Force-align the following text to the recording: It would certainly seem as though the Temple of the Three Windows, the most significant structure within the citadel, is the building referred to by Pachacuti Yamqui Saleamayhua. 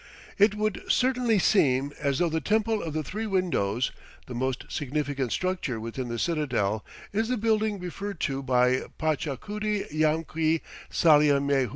It 0.39 0.55
would 0.55 0.81
certainly 0.87 1.37
seem 1.37 1.93
as 1.99 2.17
though 2.17 2.27
the 2.27 2.41
Temple 2.41 2.81
of 2.81 2.93
the 2.93 3.03
Three 3.03 3.27
Windows, 3.27 3.91
the 4.25 4.33
most 4.33 4.65
significant 4.67 5.31
structure 5.31 5.79
within 5.79 6.07
the 6.07 6.17
citadel, 6.17 6.83
is 7.13 7.27
the 7.27 7.37
building 7.37 7.77
referred 7.77 8.19
to 8.21 8.41
by 8.41 8.81
Pachacuti 8.97 9.87
Yamqui 9.91 10.61
Saleamayhua. 10.89 11.69